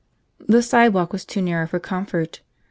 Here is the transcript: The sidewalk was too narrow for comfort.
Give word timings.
The 0.39 0.63
sidewalk 0.63 1.13
was 1.13 1.25
too 1.25 1.43
narrow 1.43 1.67
for 1.67 1.79
comfort. 1.79 2.41